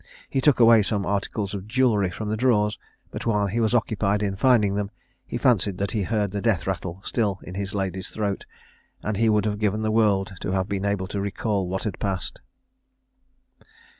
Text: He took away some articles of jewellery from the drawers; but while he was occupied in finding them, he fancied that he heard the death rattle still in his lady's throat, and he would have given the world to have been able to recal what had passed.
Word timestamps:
He 0.31 0.41
took 0.41 0.59
away 0.59 0.81
some 0.81 1.05
articles 1.05 1.53
of 1.53 1.67
jewellery 1.67 2.09
from 2.09 2.27
the 2.29 2.35
drawers; 2.35 2.79
but 3.11 3.27
while 3.27 3.45
he 3.45 3.59
was 3.59 3.75
occupied 3.75 4.23
in 4.23 4.35
finding 4.35 4.73
them, 4.73 4.89
he 5.27 5.37
fancied 5.37 5.77
that 5.77 5.91
he 5.91 6.01
heard 6.01 6.31
the 6.31 6.41
death 6.41 6.65
rattle 6.65 7.01
still 7.05 7.39
in 7.43 7.53
his 7.53 7.75
lady's 7.75 8.09
throat, 8.09 8.47
and 9.03 9.17
he 9.17 9.29
would 9.29 9.45
have 9.45 9.59
given 9.59 9.83
the 9.83 9.91
world 9.91 10.33
to 10.41 10.53
have 10.53 10.67
been 10.67 10.85
able 10.85 11.05
to 11.05 11.21
recal 11.21 11.67
what 11.67 11.83
had 11.83 11.99
passed. 11.99 12.41